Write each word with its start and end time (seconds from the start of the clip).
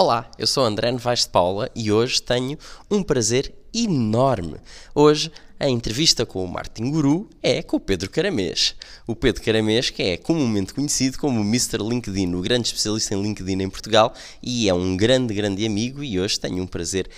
Olá, 0.00 0.30
eu 0.38 0.46
sou 0.46 0.62
André 0.62 0.92
Novaes 0.92 1.22
de 1.22 1.30
Paula 1.30 1.68
e 1.74 1.90
hoje 1.90 2.22
tenho 2.22 2.56
um 2.88 3.02
prazer 3.02 3.52
enorme. 3.74 4.54
Hoje 4.94 5.28
a 5.58 5.68
entrevista 5.68 6.24
com 6.24 6.44
o 6.44 6.46
Martin 6.46 6.92
Guru 6.92 7.28
é 7.42 7.64
com 7.64 7.78
o 7.78 7.80
Pedro 7.80 8.08
Caramês. 8.08 8.76
O 9.08 9.16
Pedro 9.16 9.42
Caramês, 9.42 9.90
que 9.90 10.00
é 10.04 10.16
comumente 10.16 10.72
conhecido 10.72 11.18
como 11.18 11.40
Mr. 11.40 11.78
LinkedIn, 11.78 12.32
o 12.32 12.40
grande 12.40 12.68
especialista 12.68 13.12
em 13.12 13.20
LinkedIn 13.20 13.60
em 13.60 13.68
Portugal, 13.68 14.14
e 14.40 14.68
é 14.68 14.72
um 14.72 14.96
grande, 14.96 15.34
grande 15.34 15.66
amigo 15.66 16.04
e 16.04 16.20
hoje 16.20 16.38
tenho 16.38 16.62
um 16.62 16.66
prazer 16.68 17.10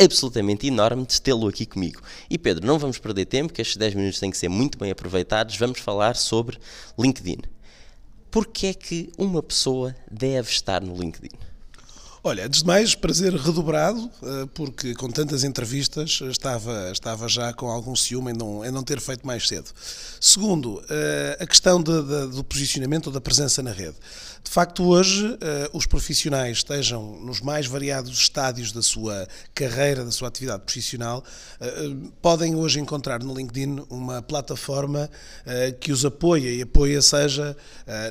absolutamente 0.00 0.68
enorme 0.68 1.04
de 1.04 1.20
tê-lo 1.20 1.48
aqui 1.48 1.66
comigo. 1.66 2.00
E 2.30 2.38
Pedro, 2.38 2.64
não 2.64 2.78
vamos 2.78 2.98
perder 2.98 3.24
tempo, 3.24 3.52
que 3.52 3.60
estes 3.60 3.76
10 3.76 3.96
minutos 3.96 4.20
têm 4.20 4.30
que 4.30 4.38
ser 4.38 4.48
muito 4.48 4.78
bem 4.78 4.92
aproveitados, 4.92 5.56
vamos 5.56 5.80
falar 5.80 6.14
sobre 6.14 6.56
LinkedIn. 6.96 7.38
Porquê 8.30 8.68
é 8.68 8.74
que 8.74 9.10
uma 9.18 9.42
pessoa 9.42 9.92
deve 10.08 10.48
estar 10.48 10.80
no 10.80 10.94
LinkedIn? 10.94 11.51
Olha, 12.24 12.46
antes 12.46 12.60
de 12.60 12.66
mais, 12.68 12.94
prazer 12.94 13.34
redobrado, 13.34 14.08
eh, 14.22 14.48
porque 14.54 14.94
com 14.94 15.10
tantas 15.10 15.42
entrevistas 15.42 16.20
estava, 16.30 16.92
estava 16.92 17.28
já 17.28 17.52
com 17.52 17.66
algum 17.66 17.96
ciúme 17.96 18.30
em 18.30 18.34
não, 18.34 18.64
em 18.64 18.70
não 18.70 18.84
ter 18.84 19.00
feito 19.00 19.26
mais 19.26 19.48
cedo. 19.48 19.68
Segundo, 20.20 20.80
eh, 20.88 21.36
a 21.40 21.46
questão 21.48 21.82
de, 21.82 22.00
de, 22.00 22.26
do 22.28 22.44
posicionamento 22.44 23.08
ou 23.08 23.12
da 23.12 23.20
presença 23.20 23.60
na 23.60 23.72
rede. 23.72 23.96
De 24.44 24.50
facto, 24.50 24.84
hoje, 24.84 25.38
os 25.72 25.86
profissionais 25.86 26.58
estejam 26.58 27.20
nos 27.20 27.40
mais 27.40 27.66
variados 27.66 28.10
estádios 28.10 28.72
da 28.72 28.82
sua 28.82 29.26
carreira, 29.54 30.04
da 30.04 30.10
sua 30.10 30.26
atividade 30.26 30.64
profissional, 30.64 31.22
podem 32.20 32.56
hoje 32.56 32.80
encontrar 32.80 33.22
no 33.22 33.32
LinkedIn 33.32 33.84
uma 33.88 34.20
plataforma 34.20 35.08
que 35.80 35.92
os 35.92 36.04
apoia 36.04 36.50
e 36.52 36.60
apoia, 36.60 37.00
seja 37.00 37.56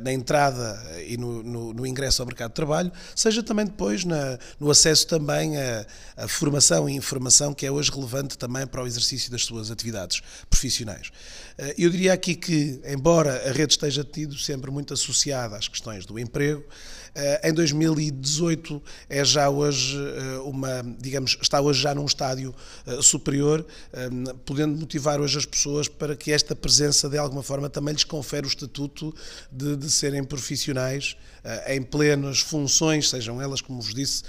na 0.02 0.14
entrada 0.14 0.82
e 1.06 1.18
no, 1.18 1.44
no, 1.44 1.74
no 1.74 1.86
ingresso 1.86 2.22
ao 2.22 2.26
mercado 2.26 2.52
de 2.52 2.56
trabalho, 2.56 2.92
seja 3.14 3.44
também 3.44 3.66
depois 3.66 4.01
depois 4.02 4.06
na, 4.06 4.40
no 4.60 4.70
acesso 4.70 5.08
também 5.08 5.58
à, 5.58 5.86
à, 6.18 6.28
formação 6.28 6.90
e 6.90 6.94
informação 6.94 7.54
que 7.54 7.66
é 7.66 7.72
hoje 7.72 7.92
relevante 7.92 8.38
também 8.38 8.66
para 8.66 8.84
o 8.84 8.88
exercício 8.88 9.32
das 9.32 9.44
suas 9.44 9.72
atividades 9.72 10.22
profissionais. 10.50 11.12
Eh, 11.58 11.76
eu 11.78 11.90
diria 11.90 12.14
aqui 12.14 12.36
que, 12.36 12.80
embora 12.86 13.50
a 13.50 13.52
rede 13.52 13.74
esteja 13.74 14.04
tido 14.04 14.38
sempre 14.38 14.72
muito 14.72 14.94
associada 14.94 15.56
às 15.58 15.68
questões 15.68 16.06
do 16.06 16.18
emprego, 16.18 16.64
em 17.44 17.54
2018 17.54 18.82
é 19.10 19.26
já 19.26 19.50
hoje 19.50 19.98
eh, 19.98 20.40
uma, 20.44 20.82
digamos, 21.00 21.38
está 21.42 21.60
hoje 21.60 21.82
já 21.82 21.94
num 21.94 22.06
estádio 22.06 22.54
superior, 23.02 23.66
podendo 24.46 24.78
motivar 24.78 25.20
hoje 25.20 25.38
as 25.38 25.46
pessoas 25.46 25.88
para 25.88 26.16
que 26.16 26.32
esta 26.32 26.56
presença 26.56 27.10
de 27.10 27.18
alguma 27.18 27.44
forma 27.44 27.70
também 27.70 27.94
lhes 27.94 28.04
confere 28.04 28.46
o 28.46 28.48
estatuto 28.48 29.14
de, 29.52 29.76
de 29.76 29.90
serem 29.92 30.24
profissionais 30.24 31.16
em 31.68 31.82
plenas 31.82 32.40
funções, 32.40 33.10
sejam 33.10 33.42
elas, 33.42 33.62
como 33.62 33.82
vos 33.82 33.94
disse, 33.94 34.24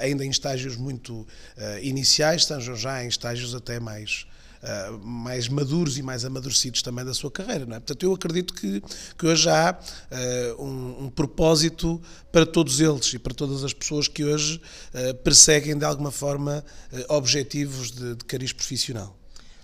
ainda 0.00 0.24
em 0.24 0.30
estágios 0.30 0.76
muito 0.76 1.26
iniciais, 1.82 2.44
sejam 2.44 2.76
já 2.76 3.04
em 3.04 3.08
estágios 3.08 3.54
até 3.54 3.80
mais 3.80 4.26
uh, 4.62 4.98
mais 5.06 5.48
maduros 5.48 5.98
e 5.98 6.02
mais 6.02 6.24
amadurecidos 6.24 6.82
também 6.82 7.04
da 7.04 7.14
sua 7.14 7.30
carreira. 7.30 7.64
É? 7.64 7.66
Portanto, 7.66 8.02
eu 8.02 8.12
acredito 8.12 8.54
que, 8.54 8.82
que 9.16 9.26
hoje 9.26 9.48
há 9.48 9.78
uh, 9.78 10.62
um, 10.62 11.04
um, 11.04 11.10
propósito 11.10 12.00
para 12.32 12.46
todos 12.46 12.80
eles 12.80 13.12
e 13.14 13.18
para 13.18 13.34
todas 13.34 13.64
as 13.64 13.72
pessoas 13.72 14.08
que 14.08 14.24
hoje 14.24 14.60
uh, 14.94 15.14
perseguem 15.16 15.76
de 15.76 15.84
alguma 15.84 16.10
forma 16.10 16.64
objetivos 17.08 17.90
de, 17.90 18.16
de 18.16 18.24
cariz 18.24 18.52
profissional. 18.52 19.18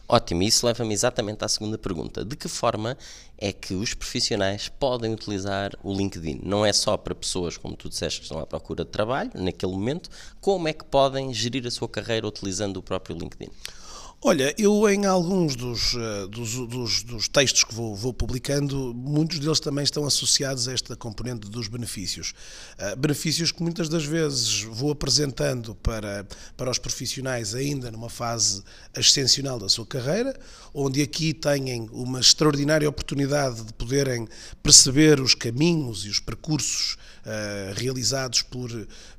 Ótimo, 0.07 0.43
isso 0.43 0.67
leva-me 0.67 0.93
exatamente 0.93 1.45
à 1.45 1.49
segunda 1.49 1.79
pergunta. 1.79 2.25
De 2.25 2.37
que 2.37 2.47
forma 2.47 2.97
é 3.39 3.53
que 3.53 3.75
os 3.75 3.95
profissionais 3.95 4.69
podem 4.69 5.15
utilizar 5.15 5.73
o 5.83 5.95
LinkedIn? 5.95 6.41
Não 6.43 6.65
é 6.65 6.73
só 6.75 6.97
para 6.97 7.15
pessoas, 7.15 7.57
como 7.57 7.75
tu 7.75 7.89
disseste, 7.89 8.21
que 8.21 8.27
estão 8.27 8.39
à 8.39 8.47
procura 8.47 8.85
de 8.85 8.91
trabalho, 8.91 9.31
naquele 9.35 9.73
momento, 9.73 10.11
como 10.43 10.69
é 10.69 10.75
que 10.75 10.85
podem 10.85 11.33
gerir 11.33 11.67
a 11.67 11.71
sua 11.71 11.89
carreira 11.89 12.27
utilizando 12.27 12.77
o 12.77 12.83
próprio 12.83 13.17
LinkedIn? 13.17 13.51
Olha, 14.27 14.55
eu 14.57 14.89
em 14.89 15.05
alguns 15.05 15.55
dos, 15.55 15.95
eh, 15.95 16.27
dos, 16.29 16.55
dos, 16.55 17.03
dos 17.03 17.29
textos 17.29 17.63
que 17.63 17.75
vou, 17.75 17.95
vou, 17.95 18.11
publicando, 18.11 18.95
muitos 18.95 19.39
deles 19.39 19.61
também 19.61 19.85
estão 19.85 20.07
associados 20.07 20.67
a 20.67 20.73
esta 20.73 20.97
componente 20.97 21.47
dos 21.51 21.69
benefícios. 21.69 22.33
Uh, 22.79 22.97
benefícios 22.97 23.53
que 23.53 23.63
muitas 23.63 23.87
das 23.87 24.07
vezes 24.07 24.63
vou 24.63 24.91
apresentando 24.91 25.75
para, 25.75 26.27
para 26.57 26.71
os 26.71 26.79
profissionais 26.79 27.55
ainda 27.55 27.91
numa 27.91 28.09
fase 28.09 28.63
ascensional 28.97 29.59
da 29.59 29.69
sua 29.69 29.85
carreira, 29.85 30.35
onde 30.73 31.03
aqui 31.03 31.35
têm 31.35 31.87
uma 31.93 32.19
extraordinária 32.19 32.89
oportunidade 32.89 33.63
de 33.63 33.75
poderem 33.75 34.27
perceber 34.63 35.21
os 35.21 35.35
caminhos 35.35 36.07
e 36.07 36.09
os 36.09 36.19
percursos 36.19 36.97
uh, 37.27 37.75
realizados 37.79 38.41
por 38.41 38.71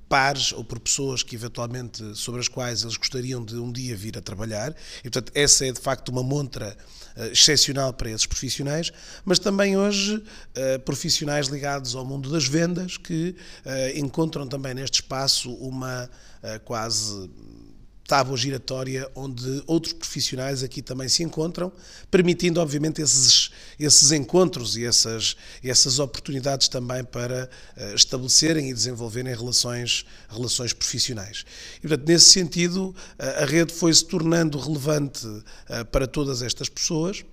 pares 0.08 0.52
ou 0.52 0.64
por 0.64 0.80
pessoas 0.80 1.24
que 1.24 1.36
eventualmente 1.36 2.16
sobre 2.16 2.40
as 2.40 2.48
quais 2.48 2.84
eles 2.84 2.98
gostariam 2.98 3.44
de 3.44 3.56
um 3.56 3.72
dia 3.72 3.96
vir 3.96 4.18
a 4.18 4.22
trabalhar. 4.22 4.76
E 5.00 5.10
portanto, 5.10 5.32
essa 5.36 5.66
é 5.66 5.72
de 5.72 5.80
facto 5.80 6.10
uma 6.10 6.24
montra 6.24 6.76
uh, 7.18 7.26
excepcional 7.26 7.94
para 7.94 8.10
esses 8.10 8.26
profissionais, 8.26 8.92
mas 9.24 9.40
também 9.40 9.78
hoje 9.78 10.16
uh, 10.16 10.80
profissionais 10.86 11.48
ligados 11.48 11.96
ao 11.96 12.06
mundo 12.06 12.30
das 12.30 12.46
vendas 12.46 12.98
que 12.98 13.36
uh, 13.66 13.98
encontram 14.00 14.48
também 14.48 14.74
neste 14.74 14.96
espaço 15.02 15.52
uma 15.54 16.10
quase 16.64 17.28
tábua 18.08 18.38
giratória 18.38 19.10
onde 19.16 19.64
outros 19.66 19.94
profissionais 19.94 20.64
aqui 20.64 20.82
também 20.82 21.10
se 21.10 21.24
encontram, 21.24 21.72
permitindo, 22.12 22.60
obviamente, 22.60 23.02
esses, 23.02 23.52
esses 23.80 24.12
encontros 24.12 24.78
e 24.78 24.86
essas, 24.86 25.36
essas 25.64 25.98
oportunidades 26.00 26.68
também 26.68 27.04
para 27.04 27.50
uh, 27.76 27.96
estabelecerem 27.96 28.70
e 28.70 28.74
desenvolverem 28.74 29.36
relações, 29.36 30.06
relações 30.30 30.72
profissionais. 30.72 31.46
E, 31.78 31.88
portanto, 31.88 32.08
nesse 32.08 32.30
sentido, 32.32 32.96
uh, 33.20 33.44
a 33.44 33.46
rede 33.46 33.74
foi 33.74 33.94
se 33.94 34.06
tornando 34.06 34.60
relevante 34.60 35.26
uh, 35.26 35.44
para 35.92 36.06
todas 36.08 36.42
estas 36.42 36.70
pessoas 36.70 37.26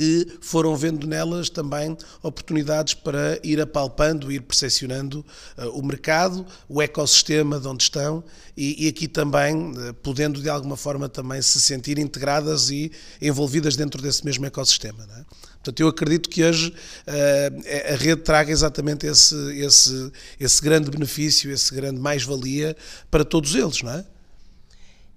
que 0.00 0.26
foram 0.40 0.74
vendo 0.74 1.06
nelas 1.06 1.50
também 1.50 1.94
oportunidades 2.22 2.94
para 2.94 3.38
ir 3.44 3.60
apalpando, 3.60 4.32
ir 4.32 4.40
percepcionando 4.40 5.22
uh, 5.58 5.78
o 5.78 5.84
mercado, 5.84 6.46
o 6.66 6.80
ecossistema 6.80 7.60
de 7.60 7.68
onde 7.68 7.82
estão 7.82 8.24
e, 8.56 8.86
e 8.86 8.88
aqui 8.88 9.06
também 9.06 9.72
uh, 9.72 9.92
podendo 10.02 10.40
de 10.40 10.48
alguma 10.48 10.74
forma 10.74 11.06
também 11.06 11.42
se 11.42 11.60
sentir 11.60 11.98
integradas 11.98 12.70
e 12.70 12.90
envolvidas 13.20 13.76
dentro 13.76 14.00
desse 14.00 14.24
mesmo 14.24 14.46
ecossistema. 14.46 15.06
É? 15.18 15.24
Portanto, 15.56 15.80
eu 15.80 15.88
acredito 15.88 16.30
que 16.30 16.44
hoje 16.44 16.70
uh, 16.70 17.92
a 17.92 17.96
rede 17.96 18.22
traga 18.22 18.50
exatamente 18.50 19.06
esse, 19.06 19.36
esse, 19.58 20.12
esse 20.40 20.62
grande 20.62 20.90
benefício, 20.90 21.52
esse 21.52 21.74
grande 21.74 22.00
mais-valia 22.00 22.74
para 23.10 23.22
todos 23.22 23.54
eles, 23.54 23.82
não 23.82 23.92
é? 23.92 24.06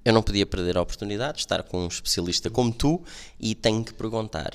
Eu 0.04 0.12
não 0.12 0.22
podia 0.22 0.46
perder 0.46 0.78
a 0.78 0.82
oportunidade 0.82 1.36
de 1.36 1.44
estar 1.44 1.64
com 1.64 1.86
um 1.86 1.88
especialista 1.88 2.50
como 2.50 2.74
tu 2.74 3.02
e 3.40 3.56
tenho 3.56 3.82
que 3.82 3.94
perguntar: 3.94 4.54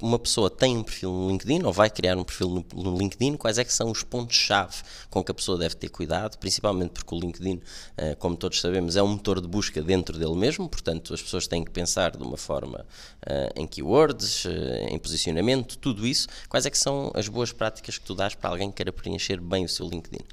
uma 0.00 0.18
pessoa 0.18 0.50
tem 0.50 0.76
um 0.76 0.82
perfil 0.82 1.12
no 1.12 1.28
LinkedIn 1.28 1.62
ou 1.64 1.72
vai 1.72 1.90
criar 1.90 2.16
um 2.16 2.24
perfil 2.24 2.64
no, 2.74 2.98
LinkedIn, 2.98 3.36
quais 3.36 3.58
é 3.58 3.64
que 3.64 3.72
são 3.72 3.90
os 3.90 4.02
pontos-chave 4.02 4.76
com 5.10 5.22
que 5.22 5.30
a 5.30 5.34
pessoa 5.34 5.58
deve 5.58 5.74
ter 5.76 5.88
cuidado, 5.88 6.38
principalmente 6.38 6.90
porque 6.90 7.14
o 7.14 7.18
LinkedIn, 7.18 7.60
eh, 7.96 8.14
como 8.16 8.36
todos 8.36 8.60
sabemos, 8.60 8.96
é 8.96 9.02
um 9.02 9.08
motor 9.08 9.40
de 9.40 9.48
busca 9.48 9.82
dentro 9.82 10.18
dele 10.18 10.34
mesmo, 10.34 10.68
portanto 10.68 11.14
as 11.14 11.22
pessoas 11.22 11.46
têm 11.46 11.64
que 11.64 11.70
pensar 11.70 12.16
de 12.16 12.22
uma 12.22 12.36
forma 12.36 12.86
eh, 13.26 13.52
em 13.56 13.66
keywords, 13.66 14.46
eh, 14.46 14.88
em 14.90 14.98
posicionamento, 14.98 15.78
tudo 15.78 16.06
isso. 16.06 16.28
Quais 16.48 16.66
é 16.66 16.70
que 16.70 16.78
são 16.78 17.10
as 17.14 17.28
boas 17.28 17.52
práticas 17.52 17.98
que 17.98 18.04
tu 18.04 18.14
dás 18.14 18.34
para 18.34 18.50
alguém 18.50 18.70
que 18.70 18.76
queira 18.76 18.92
preencher 18.92 19.40
bem 19.40 19.64
o 19.64 19.68
seu 19.68 19.88
LinkedIn? 19.88 20.24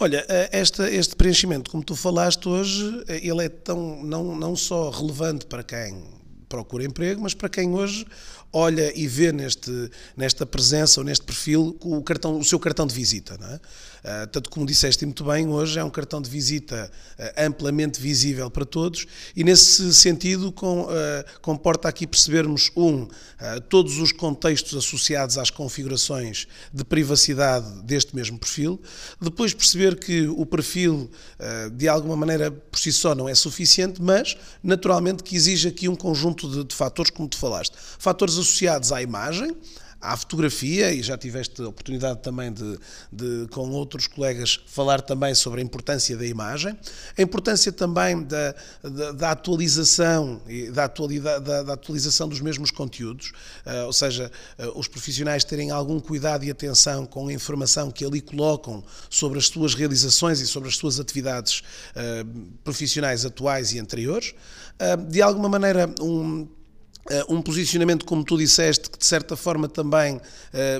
Olha, 0.00 0.24
este 0.52 1.16
preenchimento, 1.16 1.70
como 1.72 1.82
tu 1.82 1.96
falaste 1.96 2.48
hoje, 2.48 3.04
ele 3.08 3.44
é 3.44 3.48
tão 3.48 4.00
não, 4.02 4.36
não 4.36 4.54
só 4.54 4.90
relevante 4.90 5.44
para 5.46 5.64
quem 5.64 6.17
procura 6.48 6.84
emprego, 6.84 7.20
mas 7.20 7.34
para 7.34 7.48
quem 7.48 7.74
hoje 7.74 8.06
olha 8.52 8.92
e 8.98 9.06
vê 9.06 9.32
neste, 9.32 9.90
nesta 10.16 10.46
presença 10.46 11.00
ou 11.00 11.04
neste 11.04 11.24
perfil 11.24 11.76
o, 11.80 12.02
cartão, 12.02 12.38
o 12.38 12.44
seu 12.44 12.58
cartão 12.58 12.86
de 12.86 12.94
visita. 12.94 13.36
Não 13.38 13.48
é? 13.48 13.60
Uh, 13.98 14.26
tanto 14.28 14.48
como 14.48 14.64
disseste 14.64 15.04
muito 15.04 15.24
bem, 15.24 15.48
hoje 15.48 15.78
é 15.78 15.82
um 15.82 15.90
cartão 15.90 16.22
de 16.22 16.30
visita 16.30 16.90
uh, 17.18 17.22
amplamente 17.44 18.00
visível 18.00 18.48
para 18.48 18.64
todos 18.64 19.06
e, 19.34 19.42
nesse 19.42 19.92
sentido, 19.92 20.52
com, 20.52 20.82
uh, 20.82 20.88
comporta 21.42 21.88
aqui 21.88 22.06
percebermos, 22.06 22.70
um, 22.76 23.08
todos 23.68 23.98
os 23.98 24.10
contextos 24.12 24.76
associados 24.76 25.38
às 25.38 25.50
configurações 25.50 26.46
de 26.72 26.84
privacidade 26.84 27.82
deste 27.82 28.14
mesmo 28.14 28.38
perfil, 28.38 28.80
depois 29.20 29.54
perceber 29.54 29.96
que 29.96 30.26
o 30.26 30.44
perfil, 30.44 31.08
de 31.72 31.86
alguma 31.86 32.16
maneira, 32.16 32.50
por 32.50 32.78
si 32.78 32.90
só 32.90 33.14
não 33.14 33.28
é 33.28 33.34
suficiente, 33.34 34.02
mas, 34.02 34.36
naturalmente, 34.60 35.22
que 35.22 35.36
exige 35.36 35.68
aqui 35.68 35.88
um 35.88 35.94
conjunto 35.94 36.37
de, 36.46 36.64
de 36.64 36.74
fatores, 36.74 37.10
como 37.10 37.28
tu 37.28 37.38
falaste. 37.38 37.74
Fatores 37.98 38.34
associados 38.34 38.92
à 38.92 39.02
imagem, 39.02 39.56
à 40.00 40.16
fotografia, 40.16 40.92
e 40.92 41.02
já 41.02 41.18
tiveste 41.18 41.60
a 41.60 41.68
oportunidade 41.68 42.20
também 42.20 42.52
de, 42.52 42.78
de, 43.12 43.48
com 43.50 43.68
outros 43.70 44.06
colegas, 44.06 44.60
falar 44.66 45.00
também 45.00 45.34
sobre 45.34 45.60
a 45.60 45.64
importância 45.64 46.16
da 46.16 46.26
imagem, 46.26 46.78
a 47.16 47.22
importância 47.22 47.72
também 47.72 48.22
da, 48.22 48.54
da, 48.82 49.12
da 49.12 49.30
atualização 49.32 50.40
e 50.46 50.70
da, 50.70 50.86
da, 50.86 51.62
da, 51.62 51.72
atualização 51.72 52.28
dos 52.28 52.40
mesmos 52.40 52.70
conteúdos, 52.70 53.32
uh, 53.66 53.86
ou 53.86 53.92
seja, 53.92 54.30
uh, 54.58 54.78
os 54.78 54.86
profissionais 54.86 55.44
terem 55.44 55.70
algum 55.70 55.98
cuidado 55.98 56.44
e 56.44 56.50
atenção 56.50 57.04
com 57.04 57.28
a 57.28 57.32
informação 57.32 57.90
que 57.90 58.04
ali 58.04 58.20
colocam 58.20 58.84
sobre 59.10 59.38
as 59.38 59.46
suas 59.48 59.74
realizações 59.74 60.40
e 60.40 60.46
sobre 60.46 60.68
as 60.68 60.76
suas 60.76 61.00
atividades 61.00 61.62
uh, 61.96 62.48
profissionais 62.62 63.24
atuais 63.24 63.72
e 63.72 63.78
anteriores. 63.78 64.34
de 65.08 65.20
alguma 65.20 65.48
maneira, 65.48 65.92
um 66.00 66.46
um 67.28 67.40
posicionamento, 67.40 68.04
como 68.04 68.22
tu 68.22 68.36
disseste, 68.36 68.90
que 68.90 68.98
de 68.98 69.06
certa 69.06 69.36
forma 69.36 69.68
também 69.68 70.16
uh, 70.16 70.20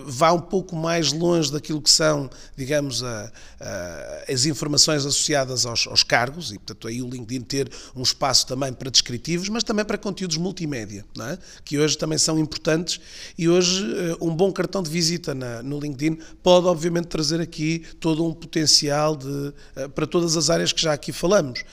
vá 0.05 0.33
um 0.33 0.41
pouco 0.41 0.77
mais 0.77 1.13
longe 1.13 1.51
daquilo 1.51 1.81
que 1.81 1.91
são, 1.91 2.29
digamos, 2.57 3.03
a, 3.03 3.33
a, 3.61 4.33
as 4.33 4.45
informações 4.45 5.07
associadas 5.07 5.65
aos, 5.65 5.87
aos, 5.87 6.03
cargos, 6.03 6.53
e 6.53 6.59
portanto 6.59 6.89
aí 6.89 7.03
o 7.03 7.09
LinkedIn 7.09 7.41
ter 7.43 7.71
um 7.97 8.03
espaço 8.03 8.47
também 8.47 8.73
para 8.73 8.91
descritivos, 8.91 9.49
mas 9.49 9.65
também 9.65 9.85
para 9.85 9.97
conteúdos 9.97 10.37
multimédia, 10.37 11.05
é? 11.21 11.39
que 11.65 11.79
hoje 11.79 11.97
também 11.97 12.19
são 12.19 12.39
importantes, 12.39 13.01
e 13.37 13.49
hoje 13.49 13.83
uh, 13.85 14.19
um 14.21 14.35
bom 14.35 14.53
cartão 14.53 14.83
de 14.83 14.91
visita 14.91 15.35
na, 15.35 15.63
no 15.63 15.81
LinkedIn 15.81 16.19
pode 16.43 16.67
obviamente 16.67 17.07
trazer 17.07 17.41
aqui 17.41 17.85
todo 18.01 18.25
um 18.25 18.35
potencial 18.35 19.17
de, 19.17 19.53
para 19.95 20.07
todas 20.07 20.37
as 20.37 20.51
áreas 20.51 20.73
que 20.73 20.83
já 20.83 20.93
aqui 20.93 21.13
falamos, 21.13 21.65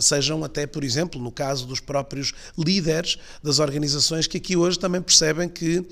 sejam 0.00 0.42
até, 0.42 0.66
por 0.66 0.82
exemplo, 0.82 1.20
no 1.20 1.30
caso 1.30 1.66
dos 1.66 1.80
próprios 1.80 2.32
líderes 2.56 3.18
das 3.42 3.58
organizações 3.58 3.95
organizações 3.96 4.26
que 4.26 4.36
aqui 4.36 4.56
hoje 4.56 4.78
também 4.78 5.00
percebem 5.00 5.48
que 5.48 5.78
uh, 5.78 5.86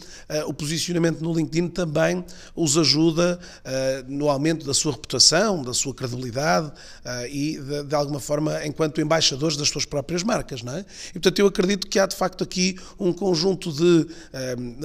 o 0.46 0.54
posicionamento 0.54 1.20
no 1.20 1.32
LinkedIn 1.32 1.68
também 1.68 2.24
os 2.54 2.76
ajuda 2.76 3.38
uh, 3.38 4.12
no 4.12 4.28
aumento 4.28 4.66
da 4.66 4.74
sua 4.74 4.92
reputação, 4.92 5.62
da 5.62 5.72
sua 5.72 5.94
credibilidade 5.94 6.68
uh, 6.68 7.26
e, 7.28 7.58
de, 7.58 7.84
de, 7.84 7.94
alguma 7.94 8.20
forma, 8.20 8.64
enquanto 8.64 9.00
embaixadores 9.00 9.56
das 9.56 9.68
suas 9.68 9.84
próprias 9.84 10.22
marcas. 10.22 10.62
Não 10.62 10.74
é? 10.74 10.84
E, 11.10 11.12
portanto, 11.14 11.38
eu 11.38 11.46
acredito 11.46 11.88
que 11.88 11.98
há, 11.98 12.06
de 12.06 12.14
facto, 12.14 12.44
aqui 12.44 12.78
um 12.98 13.12
conjunto 13.12 13.72
de, 13.72 14.06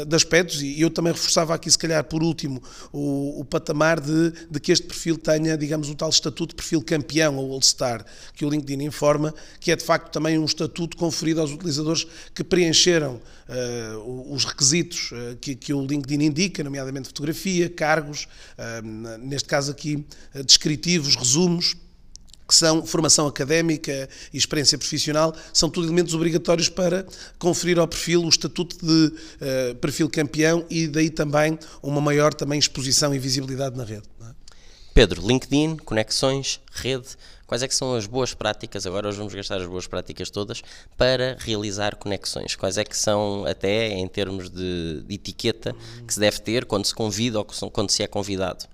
de 0.06 0.16
aspectos, 0.16 0.62
e 0.62 0.80
eu 0.80 0.90
também 0.90 1.12
reforçava 1.12 1.54
aqui, 1.54 1.70
se 1.70 1.78
calhar, 1.78 2.04
por 2.04 2.24
último, 2.24 2.62
o, 2.92 3.42
o 3.42 3.46
patamar 3.46 4.00
de, 4.00 4.32
de 4.50 4.60
que 4.60 4.72
este 4.72 4.88
perfil 4.88 5.18
tenha, 5.18 5.58
digamos, 5.58 5.90
o 5.90 5.96
tal 5.96 6.10
estatuto 6.10 6.50
de 6.50 6.56
perfil 6.56 6.82
campeão 6.82 7.38
ou 7.38 7.52
All-Star, 7.54 8.06
que 8.34 8.46
o 8.46 8.50
LinkedIn 8.50 8.84
informa, 8.84 9.34
que 9.60 9.72
é, 9.72 9.76
de 9.76 9.84
facto, 9.84 10.12
também 10.12 10.38
um 10.38 10.46
estatuto 10.46 10.96
conferido 10.98 11.42
aos 11.42 11.52
utilizadores 11.52 12.08
que 12.34 12.44
preencheram 13.00 13.22
uh, 13.48 14.34
os 14.34 14.46
requisitos 14.46 15.12
uh, 15.12 15.38
que, 15.40 15.56
que, 15.56 15.74
o 15.74 15.86
LinkedIn 15.86 16.24
indica, 16.24 16.64
nomeadamente 16.64 17.08
fotografia, 17.08 17.70
cargos, 17.70 18.28
uh, 18.58 19.18
neste 19.20 19.48
caso 19.48 19.72
aqui 19.72 20.06
descritivos, 20.46 21.16
resumos 21.16 21.76
que 22.48 22.56
são 22.56 22.84
formação 22.84 23.28
académica 23.28 24.10
e 24.34 24.38
experiência 24.38 24.76
profissional, 24.76 25.36
são 25.54 25.70
tudo 25.70 25.86
elementos 25.86 26.16
obrigatórios 26.16 26.68
para 26.68 27.06
conferir 27.38 27.78
ao 27.78 27.88
perfil 27.88 28.24
o 28.24 28.30
estatuto 28.30 28.76
de 28.84 29.06
uh, 29.06 29.76
perfil 29.76 30.10
campeão 30.10 30.66
e 30.68 30.88
daí 30.88 31.12
também 31.12 31.60
uma 31.84 32.02
maior 32.02 32.34
também 32.34 32.58
exposição 32.58 33.14
e 33.14 33.20
visibilidade 33.20 33.78
na 33.78 33.84
rede. 33.84 34.04
É? 34.22 34.34
Pedro, 34.96 35.26
LinkedIn, 35.26 35.78
conexões, 35.78 36.60
rede, 36.72 37.18
Quais 37.50 37.64
é 37.64 37.68
que 37.68 37.74
são 37.74 37.96
as 37.96 38.06
boas 38.06 38.36
práticas, 38.36 38.86
agora 38.86 39.08
hoje 39.08 39.18
vamos 39.18 39.34
gastar 39.34 39.60
as 39.60 39.66
boas 39.66 39.88
práticas 39.88 40.30
todas, 40.30 40.62
para 40.96 41.36
realizar 41.40 41.96
conexões? 41.96 42.56
Quais 42.56 42.78
é 42.78 42.84
que 42.84 42.96
são, 42.96 43.44
até 43.44 43.88
em 43.88 44.08
termos 44.08 44.52
de, 44.52 45.02
de 45.02 45.16
etiqueta, 45.16 45.76
que 46.06 46.14
se 46.14 46.20
deve 46.20 46.40
ter 46.42 46.66
quando 46.66 46.86
se 46.86 46.94
convida 46.94 47.40
ou 47.40 47.46
quando 47.72 47.90
se 47.90 48.04
é 48.04 48.08
convidado? 48.08 48.66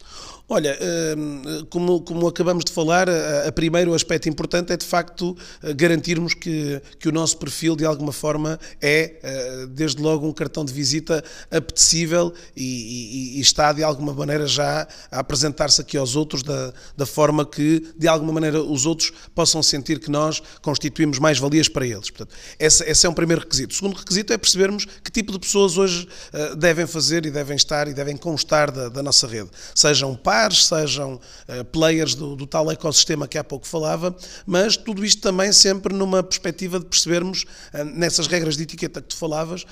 Olha, 0.48 0.78
hum, 1.18 1.66
como, 1.70 2.02
como 2.02 2.28
acabamos 2.28 2.66
de 2.66 2.72
falar, 2.72 3.10
a, 3.10 3.48
a 3.48 3.52
primeiro 3.52 3.94
aspecto 3.94 4.28
importante 4.28 4.74
é 4.74 4.78
de 4.78 4.86
facto 4.86 5.36
garantirmos 5.76 6.34
que, 6.34 6.82
que 7.00 7.08
o 7.08 7.14
nosso 7.14 7.38
perfil 7.38 7.78
de 7.78 7.86
alguma 7.86 8.12
forma 8.12 8.60
é, 8.82 9.16
eh, 9.24 9.66
desde 9.70 10.02
logo, 10.04 10.28
um 10.28 10.34
cartão 10.34 10.64
de 10.64 10.72
visita 10.72 11.24
apetecível 11.50 12.32
e, 12.56 12.64
e, 12.64 13.38
e 13.38 13.42
está 13.42 13.74
de 13.74 13.84
alguma 13.84 14.14
maneira 14.14 14.46
já 14.46 14.88
a 15.10 15.20
apresentar-se 15.20 15.82
aqui 15.82 15.98
aos 15.98 16.16
outros 16.16 16.44
da, 16.44 16.74
da 16.96 17.06
forma 17.08 17.44
que 17.44 17.85
de 17.98 18.08
alguma 18.08 18.34
maneira 18.34 18.62
os 18.62 18.86
outros 18.86 19.12
possam 19.34 19.62
sentir 19.62 20.00
que 20.00 20.10
nós 20.10 20.42
constituímos 20.62 21.20
mais 21.20 21.40
valias 21.40 21.68
para 21.68 21.86
eles. 21.86 22.10
Portanto, 22.10 22.36
esse, 22.60 22.84
esse 22.84 23.06
é 23.06 23.10
um 23.10 23.14
primeiro 23.14 23.42
requisito. 23.42 23.74
O 23.74 23.76
segundo 23.76 23.96
requisito 23.96 24.34
é 24.34 24.38
percebermos 24.38 24.86
que 25.04 25.12
tipo 25.12 25.32
de 25.32 25.40
pessoas 25.40 25.78
hoje 25.78 26.08
uh, 26.34 26.56
devem 26.56 26.88
fazer 26.88 27.26
e 27.26 27.32
devem 27.32 27.56
estar 27.56 27.88
e 27.88 27.94
devem 27.94 28.18
constar 28.18 28.72
da, 28.72 28.90
da 28.90 29.04
nossa 29.04 29.28
rede. 29.28 29.50
Sejam 29.74 30.16
pares, 30.16 30.66
sejam 30.66 31.16
uh, 31.16 31.66
players 31.66 32.16
do, 32.16 32.36
do, 32.36 32.46
tal 32.46 32.72
ecossistema 32.72 33.28
que 33.28 33.38
há 33.38 33.44
pouco 33.44 33.68
falava, 33.68 34.16
mas 34.46 34.78
tudo 34.78 35.04
isto 35.04 35.22
também 35.22 35.52
sempre 35.52 35.94
numa 35.94 36.24
perspectiva 36.24 36.80
de 36.80 36.86
percebermos 36.86 37.44
uh, 37.74 37.84
nessas 37.84 38.28
regras 38.28 38.58
de 38.58 38.64
etiqueta 38.64 39.02
que 39.02 39.10
tu 39.10 39.18
falavas, 39.18 39.66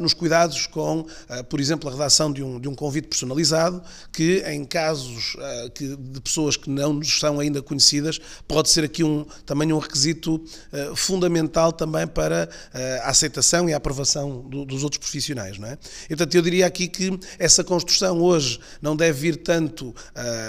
nos 0.00 0.12
cuidados 0.12 0.66
com, 0.66 1.06
por 1.48 1.60
exemplo, 1.60 1.88
a 1.88 1.92
redação 1.92 2.32
de 2.32 2.42
um, 2.42 2.60
de 2.60 2.68
um 2.68 2.74
convite 2.74 3.08
personalizado, 3.08 3.82
que 4.12 4.42
em 4.46 4.64
casos 4.64 5.36
que, 5.74 5.96
de 5.96 6.20
pessoas 6.20 6.56
que 6.56 6.68
não 6.70 6.92
nos 6.92 7.18
são 7.18 7.40
ainda 7.40 7.57
conhecidas, 7.62 8.20
pode 8.46 8.70
ser 8.70 8.84
aqui 8.84 9.04
um, 9.04 9.24
também 9.44 9.72
um 9.72 9.78
requisito 9.78 10.36
uh, 10.36 10.96
fundamental 10.96 11.72
também 11.72 12.06
para 12.06 12.48
uh, 12.48 12.78
a 13.02 13.10
aceitação 13.10 13.68
e 13.68 13.74
a 13.74 13.76
aprovação 13.76 14.40
do, 14.48 14.64
dos 14.64 14.84
outros 14.84 14.98
profissionais. 14.98 15.58
Não 15.58 15.68
é? 15.68 15.78
Portanto, 16.08 16.34
eu 16.34 16.42
diria 16.42 16.66
aqui 16.66 16.88
que 16.88 17.18
essa 17.38 17.62
construção 17.62 18.20
hoje 18.20 18.60
não 18.80 18.96
deve 18.96 19.18
vir 19.18 19.36
tanto 19.36 19.88
uh, 19.88 19.94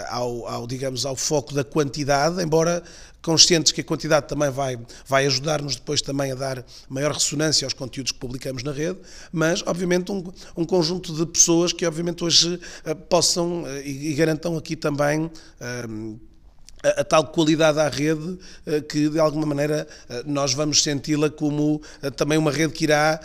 ao, 0.09 0.47
ao, 0.47 0.67
digamos, 0.67 1.05
ao 1.05 1.15
foco 1.15 1.53
da 1.53 1.63
quantidade, 1.63 2.41
embora 2.41 2.83
conscientes 3.21 3.71
que 3.71 3.81
a 3.81 3.83
quantidade 3.83 4.27
também 4.27 4.49
vai, 4.49 4.79
vai 5.05 5.25
ajudar-nos 5.25 5.75
depois 5.75 6.01
também 6.01 6.31
a 6.31 6.35
dar 6.35 6.65
maior 6.87 7.11
ressonância 7.11 7.65
aos 7.65 7.73
conteúdos 7.73 8.11
que 8.11 8.19
publicamos 8.19 8.63
na 8.63 8.71
rede, 8.71 8.99
mas 9.31 9.61
obviamente 9.65 10.11
um, 10.11 10.23
um 10.55 10.65
conjunto 10.65 11.13
de 11.13 11.25
pessoas 11.25 11.73
que 11.73 11.85
obviamente 11.85 12.23
hoje 12.23 12.59
uh, 12.85 12.95
possam 12.95 13.63
uh, 13.63 13.81
e, 13.83 14.11
e, 14.11 14.13
garantam 14.13 14.57
aqui 14.57 14.75
também 14.75 15.25
uh, 15.25 16.19
a, 16.83 17.03
tal 17.03 17.27
qualidade 17.27 17.79
à 17.79 17.89
rede 17.89 18.21
uh, 18.21 18.81
que 18.87 19.09
de 19.09 19.19
alguma 19.19 19.45
maneira 19.45 19.87
uh, 20.09 20.13
nós 20.25 20.53
vamos 20.53 20.81
senti-la 20.81 21.29
como 21.29 21.75
uh, 21.75 22.11
também 22.11 22.37
uma 22.37 22.51
rede 22.51 22.73
que 22.73 22.85
irá, 22.85 23.19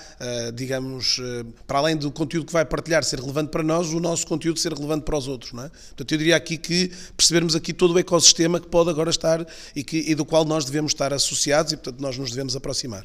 digamos, 0.55 1.21
para 1.67 1.79
além 1.79 1.97
do 1.97 2.11
conteúdo 2.11 2.47
que 2.47 2.53
vai 2.53 2.65
partilhar 2.65 3.05
ser 3.05 3.21
relevante 3.21 3.51
para 3.51 3.63
nós, 3.63 3.93
o 3.93 4.01
nosso 4.01 4.27
conteúdo 4.27 4.59
ser 4.59 4.73
relevante 4.73 5.05
para 5.05 5.17
os 5.17 5.29
outros, 5.29 5.53
não 5.53 5.65
é? 5.65 5.69
Portanto, 5.69 6.13
eu 6.13 6.19
diria 6.19 6.37
aqui 6.37 6.57
que 6.57 6.91
percebermos 7.17 7.55
aqui 7.55 7.73
todo 7.73 7.95
o 7.95 7.99
ecossistema 7.99 8.61
que 8.61 8.67
pode 8.67 8.91
agora 8.91 9.11
estar 9.11 9.47
e, 9.75 9.83
que, 9.83 9.99
e 9.99 10.15
do 10.15 10.25
qual 10.25 10.45
nós 10.45 10.65
devemos 10.65 10.93
estar 10.93 11.13
associados 11.13 11.73
e, 11.73 11.77
portanto, 11.77 12.01
nós 12.01 12.17
nos 12.19 12.31
devemos 12.31 12.57
aproximar. 12.57 13.05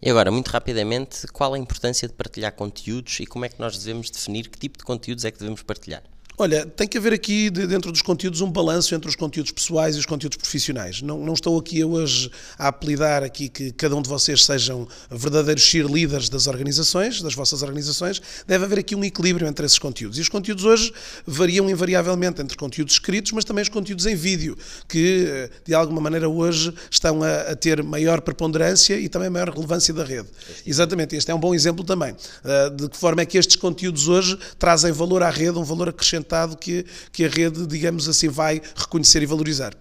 E 0.00 0.10
agora, 0.10 0.30
muito 0.30 0.48
rapidamente, 0.48 1.26
qual 1.28 1.54
a 1.54 1.58
importância 1.58 2.06
de 2.06 2.14
partilhar 2.14 2.52
conteúdos 2.52 3.20
e 3.20 3.26
como 3.26 3.44
é 3.44 3.48
que 3.48 3.58
nós 3.58 3.78
devemos 3.78 4.10
definir 4.10 4.48
que 4.48 4.58
tipo 4.58 4.78
de 4.78 4.84
conteúdos 4.84 5.24
é 5.24 5.30
que 5.30 5.38
devemos 5.38 5.62
partilhar? 5.62 6.02
Olha, 6.36 6.66
tem 6.66 6.88
que 6.88 6.98
haver 6.98 7.12
aqui, 7.12 7.48
dentro 7.48 7.92
dos 7.92 8.02
conteúdos, 8.02 8.40
um 8.40 8.50
balanço 8.50 8.92
entre 8.92 9.08
os 9.08 9.14
conteúdos 9.14 9.52
pessoais 9.52 9.94
e 9.94 10.00
os 10.00 10.04
conteúdos 10.04 10.36
profissionais. 10.36 11.00
Não, 11.00 11.24
não 11.24 11.32
estou 11.32 11.56
aqui 11.56 11.84
hoje 11.84 12.28
a 12.58 12.66
apelidar 12.66 13.22
aqui 13.22 13.48
que 13.48 13.70
cada 13.70 13.94
um 13.94 14.02
de 14.02 14.08
vocês 14.08 14.44
sejam 14.44 14.88
verdadeiros 15.08 15.62
cheerleaders 15.62 16.28
das 16.28 16.48
organizações, 16.48 17.22
das 17.22 17.34
vossas 17.34 17.62
organizações. 17.62 18.20
Deve 18.48 18.64
haver 18.64 18.80
aqui 18.80 18.96
um 18.96 19.04
equilíbrio 19.04 19.46
entre 19.46 19.64
esses 19.64 19.78
conteúdos. 19.78 20.18
E 20.18 20.22
os 20.22 20.28
conteúdos 20.28 20.64
hoje 20.64 20.92
variam 21.24 21.70
invariavelmente 21.70 22.42
entre 22.42 22.56
conteúdos 22.56 22.94
escritos, 22.94 23.30
mas 23.30 23.44
também 23.44 23.62
os 23.62 23.68
conteúdos 23.68 24.04
em 24.04 24.16
vídeo, 24.16 24.58
que 24.88 25.48
de 25.64 25.72
alguma 25.72 26.00
maneira 26.00 26.28
hoje 26.28 26.74
estão 26.90 27.22
a, 27.22 27.52
a 27.52 27.54
ter 27.54 27.80
maior 27.80 28.20
preponderância 28.20 28.98
e 28.98 29.08
também 29.08 29.30
maior 29.30 29.50
relevância 29.50 29.94
da 29.94 30.02
rede. 30.02 30.26
Exatamente, 30.66 31.14
este 31.14 31.30
é 31.30 31.34
um 31.34 31.38
bom 31.38 31.54
exemplo 31.54 31.84
também. 31.84 32.16
Eh, 32.44 32.70
de 32.70 32.88
que 32.88 32.96
forma 32.96 33.22
é 33.22 33.24
que 33.24 33.38
estes 33.38 33.54
conteúdos 33.54 34.08
hoje 34.08 34.36
trazem 34.58 34.90
valor 34.90 35.22
à 35.22 35.30
rede, 35.30 35.56
um 35.56 35.62
valor 35.62 35.90
acrescentado 35.90 36.23
que, 36.58 36.84
que 37.12 37.24
a 37.24 37.28
rede, 37.28 37.66
digamos 37.66 38.08
assim, 38.08 38.28
vai 38.28 38.60
reconhecer 38.74 39.22
e 39.22 39.26
valorizar. 39.26 39.74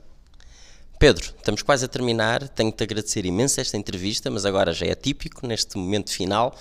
Pedro, 0.99 1.33
estamos 1.37 1.61
quase 1.61 1.83
a 1.83 1.87
terminar. 1.87 2.47
Tenho-te 2.47 2.83
agradecer 2.83 3.25
imenso 3.25 3.59
esta 3.59 3.75
entrevista, 3.75 4.29
mas 4.29 4.45
agora 4.45 4.71
já 4.71 4.85
é 4.85 4.95
típico, 4.95 5.45
neste 5.45 5.77
momento 5.77 6.11
final. 6.11 6.55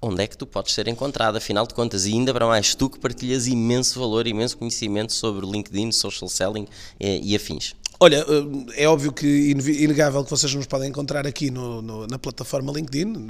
Onde 0.00 0.22
é 0.22 0.26
que 0.26 0.36
tu 0.36 0.46
podes 0.46 0.74
ser 0.74 0.86
encontrado, 0.86 1.36
afinal 1.36 1.66
de 1.66 1.74
contas? 1.74 2.04
E 2.06 2.12
ainda 2.12 2.32
para 2.32 2.46
mais, 2.46 2.74
tu 2.74 2.90
que 2.90 2.98
partilhas 2.98 3.46
imenso 3.46 3.98
valor, 3.98 4.26
imenso 4.26 4.56
conhecimento 4.58 5.12
sobre 5.12 5.46
LinkedIn, 5.46 5.90
social 5.92 6.28
selling 6.28 6.68
e, 7.00 7.32
e 7.32 7.34
afins. 7.34 7.74
Olha, 8.00 8.16
eh, 8.16 8.82
é 8.82 8.88
óbvio 8.88 9.12
que 9.12 9.26
inegável 9.50 10.24
que 10.24 10.30
vocês 10.30 10.52
nos 10.52 10.66
podem 10.66 10.88
encontrar 10.88 11.26
aqui 11.28 11.48
no, 11.48 11.80
no, 11.80 12.06
na 12.08 12.18
plataforma 12.18 12.72
LinkedIn, 12.72 13.28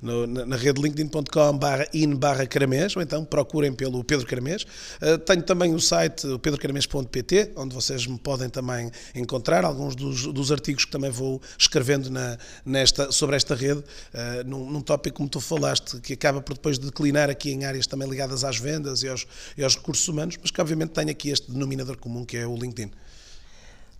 no, 0.00 0.26
na 0.26 0.56
rede 0.56 0.80
linkedin.com 0.80 1.58
barra 1.58 1.86
in 1.92 2.14
barra 2.16 2.46
caramês, 2.46 2.96
ou 2.96 3.02
então 3.02 3.24
procurem 3.24 3.74
pelo 3.74 4.02
Pedro 4.02 4.26
Caramês. 4.26 4.66
Eh, 5.02 5.18
tenho 5.18 5.42
também 5.42 5.74
o 5.74 5.80
site 5.80 6.26
pedrocaramês.pt, 6.38 7.52
onde 7.56 7.74
vocês 7.74 8.06
me 8.06 8.18
podem 8.18 8.48
também 8.48 8.90
encontrar 9.14 9.64
alguns 9.66 9.94
dos, 9.94 10.26
dos 10.32 10.50
artigos 10.50 10.86
que 10.86 10.90
também 10.90 11.10
vou 11.10 11.40
escrevendo 11.58 12.10
na, 12.10 12.38
nesta, 12.64 13.12
sobre 13.12 13.36
esta 13.36 13.54
rede, 13.54 13.80
uh, 13.80 14.46
num, 14.46 14.70
num 14.70 14.80
tópico 14.80 15.18
como 15.18 15.28
tu 15.28 15.40
falaste, 15.40 16.00
que 16.00 16.14
acaba 16.14 16.40
por 16.40 16.54
depois 16.54 16.78
declinar 16.78 17.28
aqui 17.28 17.50
em 17.50 17.64
áreas 17.64 17.86
também 17.86 18.08
ligadas 18.08 18.44
às 18.44 18.58
vendas 18.58 19.02
e 19.02 19.08
aos, 19.08 19.26
e 19.56 19.62
aos 19.62 19.76
recursos 19.76 20.08
humanos, 20.08 20.36
mas 20.40 20.50
que 20.50 20.60
obviamente 20.60 20.90
tem 20.90 21.10
aqui 21.10 21.30
este 21.30 21.50
denominador 21.50 21.98
comum 21.98 22.24
que 22.24 22.36
é 22.36 22.46
o 22.46 22.56
LinkedIn. 22.56 22.90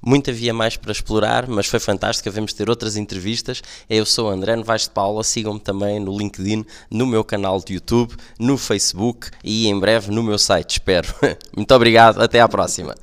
Muito 0.04 0.30
havia 0.30 0.54
mais 0.54 0.76
para 0.76 0.92
explorar, 0.92 1.48
mas 1.48 1.66
foi 1.66 1.80
fantástico. 1.80 2.28
Havemos 2.28 2.52
ter 2.52 2.70
outras 2.70 2.96
entrevistas. 2.96 3.62
Eu 3.88 4.06
sou 4.06 4.28
André 4.28 4.54
Novaes 4.56 4.82
de 4.82 4.90
Paula. 4.90 5.24
Sigam-me 5.24 5.60
também 5.60 5.98
no 5.98 6.16
LinkedIn, 6.16 6.64
no 6.90 7.06
meu 7.06 7.24
canal 7.24 7.60
de 7.60 7.74
YouTube, 7.74 8.14
no 8.38 8.56
Facebook 8.56 9.30
e 9.42 9.66
em 9.66 9.78
breve 9.78 10.10
no 10.10 10.22
meu 10.22 10.38
site. 10.38 10.72
Espero. 10.72 11.08
Muito 11.56 11.74
obrigado. 11.74 12.22
Até 12.22 12.40
à 12.40 12.48
próxima. 12.48 12.94